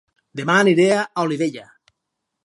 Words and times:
Dema 0.39 0.53
aniré 0.61 0.87
a 0.93 1.03
Olivella 1.25 1.67